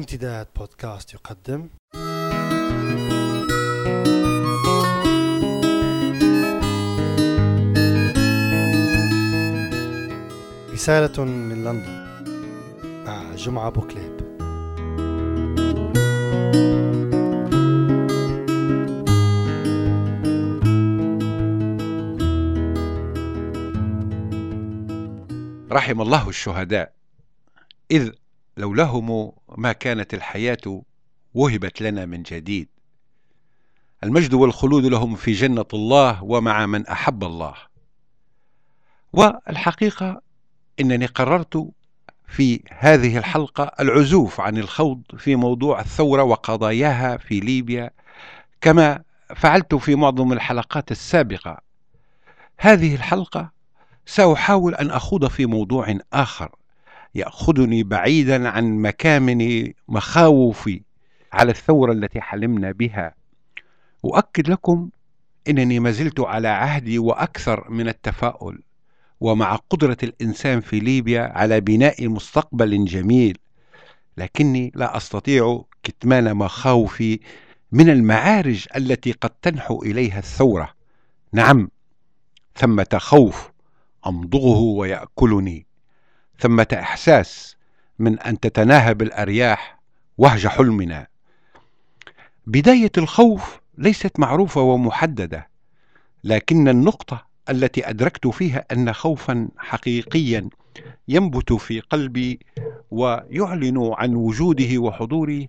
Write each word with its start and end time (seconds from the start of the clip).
امتداد 0.00 0.46
بودكاست 0.56 1.14
يقدم. 1.14 1.68
رسالة 10.72 11.24
من 11.24 11.64
لندن. 11.64 12.00
مع 13.06 13.34
جمعة 13.34 13.70
بوكليب 13.70 14.20
رحم 25.72 26.00
الله 26.00 26.28
الشهداء. 26.28 26.92
إذ 27.90 28.10
لولاهم 28.56 29.32
ما 29.56 29.72
كانت 29.72 30.14
الحياة 30.14 30.82
وهبت 31.34 31.80
لنا 31.80 32.06
من 32.06 32.22
جديد. 32.22 32.68
المجد 34.04 34.34
والخلود 34.34 34.84
لهم 34.84 35.16
في 35.16 35.32
جنة 35.32 35.66
الله 35.74 36.24
ومع 36.24 36.66
من 36.66 36.86
أحب 36.86 37.24
الله. 37.24 37.54
والحقيقة 39.12 40.22
إنني 40.80 41.06
قررت 41.06 41.70
في 42.28 42.62
هذه 42.78 43.18
الحلقة 43.18 43.72
العزوف 43.80 44.40
عن 44.40 44.58
الخوض 44.58 45.02
في 45.18 45.36
موضوع 45.36 45.80
الثورة 45.80 46.22
وقضاياها 46.22 47.16
في 47.16 47.40
ليبيا 47.40 47.90
كما 48.60 49.02
فعلت 49.36 49.74
في 49.74 49.94
معظم 49.94 50.32
الحلقات 50.32 50.90
السابقة. 50.90 51.60
هذه 52.58 52.94
الحلقة 52.94 53.50
سأحاول 54.06 54.74
أن 54.74 54.90
أخوض 54.90 55.28
في 55.28 55.46
موضوع 55.46 55.98
آخر. 56.12 56.59
يأخذني 57.14 57.82
بعيدا 57.82 58.48
عن 58.48 58.78
مكامن 58.78 59.72
مخاوفي 59.88 60.82
على 61.32 61.50
الثورة 61.50 61.92
التي 61.92 62.20
حلمنا 62.20 62.72
بها. 62.72 63.14
أؤكد 64.04 64.48
لكم 64.48 64.88
أنني 65.48 65.80
ما 65.80 65.90
زلت 65.90 66.20
على 66.20 66.48
عهدي 66.48 66.98
وأكثر 66.98 67.70
من 67.70 67.88
التفاؤل 67.88 68.62
ومع 69.20 69.56
قدرة 69.56 69.96
الإنسان 70.02 70.60
في 70.60 70.80
ليبيا 70.80 71.22
على 71.22 71.60
بناء 71.60 72.08
مستقبل 72.08 72.84
جميل 72.84 73.38
لكني 74.16 74.72
لا 74.74 74.96
أستطيع 74.96 75.64
كتمان 75.82 76.34
مخاوفي 76.34 77.20
من 77.72 77.90
المعارج 77.90 78.66
التي 78.76 79.12
قد 79.12 79.30
تنحو 79.30 79.82
إليها 79.82 80.18
الثورة. 80.18 80.70
نعم 81.32 81.70
ثمة 82.56 82.86
خوف 82.94 83.50
أمضغه 84.06 84.60
ويأكلني. 84.60 85.66
ثمة 86.40 86.66
إحساس 86.72 87.56
من 87.98 88.18
أن 88.18 88.40
تتناهب 88.40 89.02
الأرياح 89.02 89.78
وهج 90.18 90.46
حلمنا. 90.46 91.06
بداية 92.46 92.92
الخوف 92.98 93.60
ليست 93.78 94.20
معروفة 94.20 94.60
ومحددة 94.60 95.48
لكن 96.24 96.68
النقطة 96.68 97.26
التي 97.50 97.90
أدركت 97.90 98.26
فيها 98.26 98.64
أن 98.72 98.92
خوفا 98.92 99.48
حقيقيا 99.58 100.48
ينبت 101.08 101.52
في 101.52 101.80
قلبي 101.80 102.40
ويعلن 102.90 103.90
عن 103.94 104.14
وجوده 104.14 104.78
وحضوره 104.78 105.46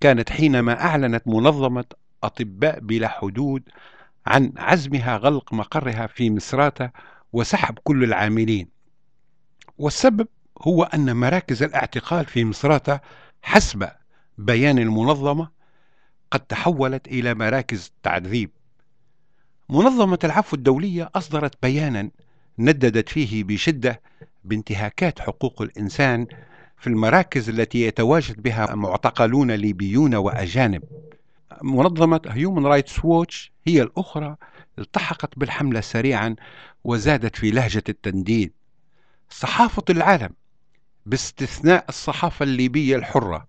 كانت 0.00 0.30
حينما 0.30 0.80
أعلنت 0.80 1.28
منظمة 1.28 1.84
أطباء 2.24 2.80
بلا 2.80 3.08
حدود 3.08 3.62
عن 4.26 4.52
عزمها 4.56 5.16
غلق 5.16 5.54
مقرها 5.54 6.06
في 6.06 6.30
مصراتة 6.30 6.90
وسحب 7.32 7.78
كل 7.84 8.04
العاملين. 8.04 8.71
والسبب 9.82 10.28
هو 10.62 10.82
أن 10.82 11.16
مراكز 11.16 11.62
الاعتقال 11.62 12.26
في 12.26 12.44
مصراتة 12.44 13.00
حسب 13.42 13.88
بيان 14.38 14.78
المنظمة 14.78 15.48
قد 16.30 16.40
تحولت 16.40 17.08
إلى 17.08 17.34
مراكز 17.34 17.92
تعذيب. 18.02 18.50
منظمة 19.68 20.18
العفو 20.24 20.56
الدولية 20.56 21.10
أصدرت 21.14 21.54
بيانا 21.62 22.10
نددت 22.58 23.08
فيه 23.08 23.44
بشدة 23.44 24.00
بانتهاكات 24.44 25.20
حقوق 25.20 25.62
الإنسان 25.62 26.26
في 26.78 26.86
المراكز 26.86 27.48
التي 27.48 27.82
يتواجد 27.82 28.42
بها 28.42 28.74
معتقلون 28.74 29.50
ليبيون 29.50 30.14
وأجانب. 30.14 30.82
منظمة 31.62 32.20
هيومن 32.28 32.66
رايتس 32.66 33.04
ووتش 33.04 33.52
هي 33.66 33.82
الأخرى 33.82 34.36
التحقت 34.78 35.38
بالحملة 35.38 35.80
سريعا 35.80 36.36
وزادت 36.84 37.36
في 37.36 37.50
لهجة 37.50 37.84
التنديد. 37.88 38.52
صحافة 39.32 39.82
العالم 39.90 40.30
باستثناء 41.06 41.84
الصحافة 41.88 42.42
الليبية 42.42 42.96
الحرة 42.96 43.46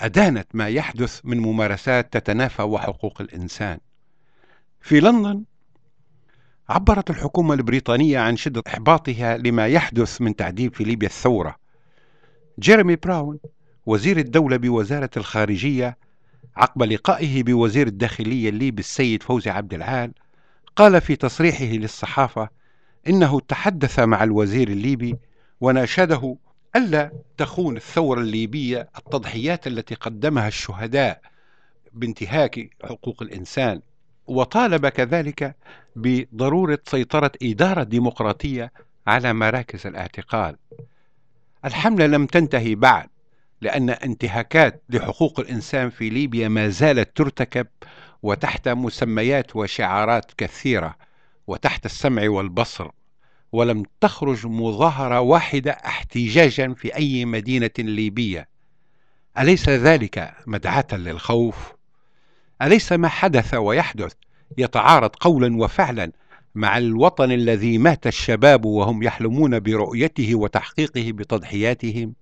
أدانت 0.00 0.46
ما 0.54 0.68
يحدث 0.68 1.20
من 1.24 1.38
ممارسات 1.38 2.12
تتنافى 2.12 2.62
وحقوق 2.62 3.20
الإنسان. 3.20 3.78
في 4.80 5.00
لندن 5.00 5.44
عبرت 6.68 7.10
الحكومة 7.10 7.54
البريطانية 7.54 8.18
عن 8.18 8.36
شدة 8.36 8.62
إحباطها 8.66 9.36
لما 9.36 9.66
يحدث 9.66 10.20
من 10.20 10.36
تعذيب 10.36 10.74
في 10.74 10.84
ليبيا 10.84 11.08
الثورة. 11.08 11.56
جيريمي 12.58 12.96
براون 12.96 13.38
وزير 13.86 14.18
الدولة 14.18 14.56
بوزارة 14.56 15.10
الخارجية 15.16 15.98
عقب 16.56 16.82
لقائه 16.82 17.42
بوزير 17.42 17.86
الداخلية 17.86 18.48
الليبي 18.48 18.80
السيد 18.80 19.22
فوزي 19.22 19.50
عبد 19.50 19.74
العال 19.74 20.12
قال 20.76 21.00
في 21.00 21.16
تصريحه 21.16 21.64
للصحافة 21.64 22.57
إنه 23.08 23.40
تحدث 23.40 23.98
مع 24.00 24.24
الوزير 24.24 24.68
الليبي 24.68 25.16
وناشده 25.60 26.36
ألا 26.76 27.12
تخون 27.36 27.76
الثورة 27.76 28.20
الليبية 28.20 28.88
التضحيات 28.98 29.66
التي 29.66 29.94
قدمها 29.94 30.48
الشهداء 30.48 31.20
بانتهاك 31.92 32.70
حقوق 32.84 33.22
الإنسان 33.22 33.80
وطالب 34.26 34.88
كذلك 34.88 35.56
بضرورة 35.96 36.78
سيطرة 36.86 37.32
إدارة 37.42 37.82
ديمقراطية 37.82 38.72
على 39.06 39.32
مراكز 39.32 39.86
الاعتقال. 39.86 40.56
الحملة 41.64 42.06
لم 42.06 42.26
تنتهي 42.26 42.74
بعد 42.74 43.08
لأن 43.60 43.90
انتهاكات 43.90 44.82
لحقوق 44.88 45.40
الإنسان 45.40 45.90
في 45.90 46.10
ليبيا 46.10 46.48
ما 46.48 46.68
زالت 46.68 47.16
ترتكب 47.16 47.66
وتحت 48.22 48.68
مسميات 48.68 49.56
وشعارات 49.56 50.32
كثيرة 50.36 50.94
وتحت 51.46 51.86
السمع 51.86 52.28
والبصر. 52.28 52.90
ولم 53.52 53.82
تخرج 54.00 54.46
مظاهرة 54.46 55.20
واحدة 55.20 55.70
احتجاجا 55.70 56.74
في 56.74 56.96
أي 56.96 57.24
مدينة 57.24 57.70
ليبية 57.78 58.48
أليس 59.38 59.68
ذلك 59.68 60.34
مدعاة 60.46 60.86
للخوف؟ 60.92 61.72
أليس 62.62 62.92
ما 62.92 63.08
حدث 63.08 63.54
ويحدث 63.54 64.12
يتعارض 64.58 65.10
قولا 65.10 65.56
وفعلا 65.56 66.12
مع 66.54 66.78
الوطن 66.78 67.32
الذي 67.32 67.78
مات 67.78 68.06
الشباب 68.06 68.64
وهم 68.64 69.02
يحلمون 69.02 69.60
برؤيته 69.60 70.34
وتحقيقه 70.34 71.12
بتضحياتهم؟ 71.12 72.14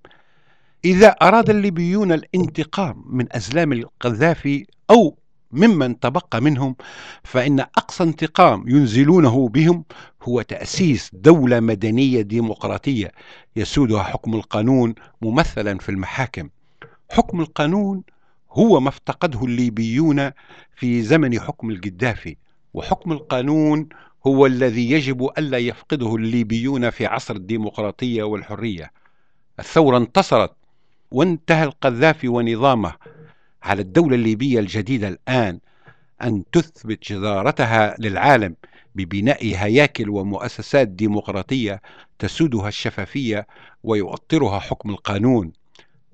إذا 0.85 1.09
أراد 1.09 1.51
الليبيون 1.51 2.13
الانتقام 2.13 3.05
من 3.07 3.37
أزلام 3.37 3.73
القذافي 3.73 4.67
أو 4.91 5.19
ممن 5.53 6.01
تبقى 6.01 6.41
منهم 6.41 6.77
فإن 7.25 7.61
أقصى 7.61 8.05
انتقام 8.05 8.69
ينزلونه 8.69 9.49
بهم 9.49 9.85
هو 10.29 10.43
تأسيس 10.43 11.11
دولة 11.13 11.61
مدنية 11.61 12.21
ديمقراطية. 12.21 13.13
يسودها 13.57 14.03
حكم 14.03 14.35
القانون 14.35 14.95
ممثلا 15.23 15.79
في 15.79 15.89
المحاكم. 15.89 16.49
حكم 17.11 17.41
القانون 17.41 18.03
هو 18.51 18.81
ما 18.81 18.89
افتقده 18.89 19.45
الليبيون 19.45 20.31
في 20.77 21.03
زمن 21.03 21.41
حكم 21.41 21.71
القذافي 21.71 22.37
وحكم 22.75 23.13
القانون 23.13 23.89
هو 24.27 24.47
الذي 24.47 24.91
يجب 24.91 25.31
ألا 25.39 25.59
يفقده 25.59 26.15
الليبيون 26.17 26.91
في 26.91 27.07
عصر 27.07 27.35
الديمقراطية 27.35 28.23
والحرية. 28.23 28.93
الثورة 29.59 29.97
انتصرت 29.97 30.53
وانتهى 31.11 31.65
القذافي 31.65 32.29
ونظامه. 32.29 32.93
على 33.63 33.83
الدولة 33.83 34.15
الليبية 34.15 34.61
الجديدة 34.61 35.09
الآن 35.09 35.61
أن 36.23 36.45
تثبت 36.53 37.13
جدارتها 37.13 37.97
للعالم. 37.99 38.57
ببناء 38.97 39.45
هياكل 39.45 40.11
ومؤسسات 40.11 40.89
ديمقراطية 40.89 41.83
تسودها 42.19 42.69
الشفافية 42.69 43.47
ويؤطرها 43.83 44.59
حكم 44.59 44.91
القانون. 44.91 45.53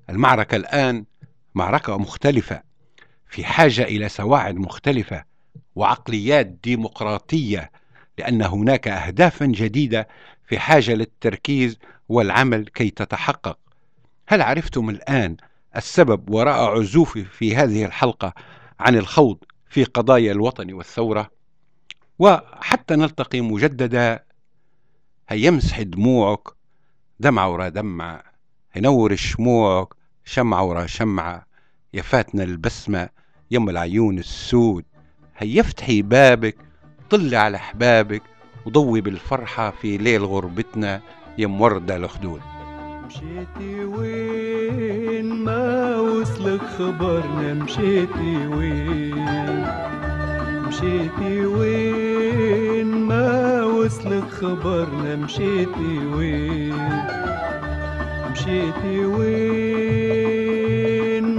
المعركة 0.09 0.55
الآن 0.55 1.05
معركة 1.55 1.97
مختلفة 1.97 2.61
في 3.29 3.45
حاجة 3.45 3.83
إلى 3.83 4.09
سواعد 4.09 4.55
مختلفة 4.55 5.23
وعقليات 5.75 6.45
ديمقراطية 6.45 7.71
لأن 8.17 8.41
هناك 8.41 8.87
أهدافا 8.87 9.45
جديدة 9.45 10.07
في 10.47 10.59
حاجة 10.59 10.93
للتركيز 10.93 11.77
والعمل 12.09 12.65
كي 12.65 12.89
تتحقق. 12.89 13.57
هل 14.27 14.41
عرفتم 14.41 14.89
الآن 14.89 15.37
السبب 15.75 16.29
وراء 16.29 16.79
عزوفي 16.79 17.23
في 17.23 17.55
هذه 17.55 17.85
الحلقة 17.85 18.33
عن 18.79 18.95
الخوض 18.95 19.37
في 19.69 19.83
قضايا 19.83 20.31
الوطن 20.31 20.73
والثورة 20.73 21.31
وحتى 22.19 22.95
نلتقي 22.95 23.41
مجددا. 23.41 24.19
هيمسح 25.29 25.81
دموعك 25.81 26.47
دمعة 27.19 27.51
ورا 27.51 27.69
دمعة 27.69 28.23
هنور 28.75 29.15
شموعك 29.15 29.87
شمعة 30.25 30.63
ورا 30.63 30.85
شمعة 30.85 31.45
يفاتنا 31.93 32.43
البسمة 32.43 33.09
يم 33.51 33.69
العيون 33.69 34.19
السود. 34.19 34.85
هيفتحي 35.37 36.01
بابك 36.01 36.57
طلي 37.09 37.37
على 37.37 37.57
أحبابك 37.57 38.21
وضوي 38.65 39.01
بالفرحة 39.01 39.71
في 39.71 39.97
ليل 39.97 40.25
غربتنا 40.25 41.01
يم 41.37 41.61
وردة 41.61 41.95
الخدود. 41.95 42.41
مشيتي 43.05 43.85
وين؟ 43.85 45.33
ما 45.33 45.95
وصلك 45.95 46.61
خبرنا. 46.61 47.53
مشيتي 47.53 48.47
وين؟ 48.47 50.12
مشيتي 50.83 51.45
وين؟ 51.45 52.87
ما 52.87 53.63
وصلك 53.63 54.23
خبرنا 54.29 55.15
مشيتي 55.15 55.97
وين؟ 56.15 56.75
مشيتي 58.31 59.05
وين؟ 59.05 60.19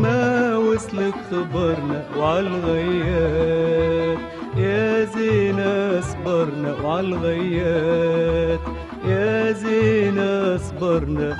ما 0.00 0.56
وصلك 0.56 1.14
خبرنا 1.30 2.04
وعالغيات 2.18 4.18
يا 4.56 5.04
زينة 5.04 6.00
صبرنا 6.00 6.74
وعالغيات 6.82 8.60
يا 9.04 9.52
زينة 9.52 10.56
صبرنا 10.56 11.36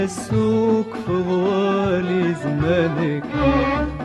بينسوك 0.00 0.86
في 1.06 1.12
غوالي 1.28 2.34
زمانك 2.34 3.24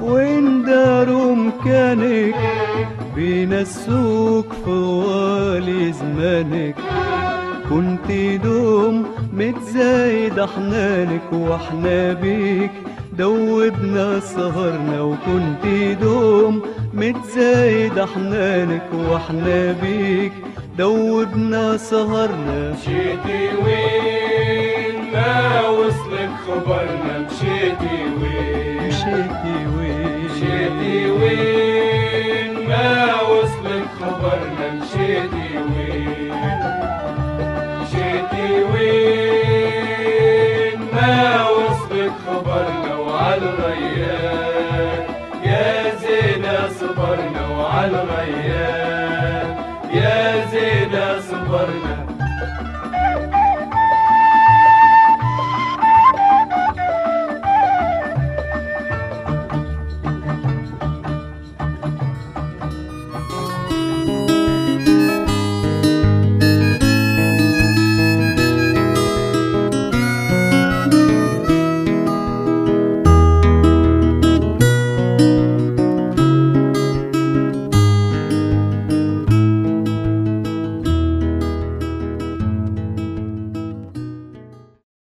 وين 0.02 0.64
داروا 0.64 1.36
مكانك 1.36 2.36
بينسوك 3.16 4.54
في 4.66 4.72
غوالي 4.72 5.94
زمانك. 5.94 6.76
كنت 7.70 8.12
دوم 8.44 9.06
متزايد 9.34 10.42
حنانك 10.42 11.34
وأحنا 11.34 12.14
بيك 12.14 12.72
دوبنا 13.18 14.20
سهرنا. 14.20 15.02
وكنت 15.02 15.66
دوم 16.02 16.62
متزايد 16.94 18.00
حنانك 18.00 18.90
وأحنا 18.94 19.72
بيك 19.72 20.34
دوبنا 20.78 21.78
سهرنا. 21.78 22.72
مشيتي 22.72 23.48
وين؟ 23.66 24.25
ما 25.56 25.68
وصلك 25.68 26.30
خبرنا 26.48 27.14
مشيتي 27.20 27.98
وين 28.22 28.88
مشيتي 28.88 29.56
وين 29.78 30.26
مشيتي 30.26 30.98
وين 31.12 32.52
ما 32.70 33.22
وصلك 33.22 33.88
خبرنا 34.02 34.66
مشيتي 34.74 35.48
وين 35.58 36.34
مشيتي 37.82 38.50
وين 38.74 40.80
ما 40.94 41.16
وصلك 41.50 42.12
خبرنا 42.28 42.92
وعالغيان 42.96 45.04
يا 45.44 45.96
زينة 45.96 46.58
صبرنا 46.80 47.44
وعالغيان 47.58 49.48
يا 49.94 50.46
زينة 50.52 51.06
صبرنا 51.20 52.05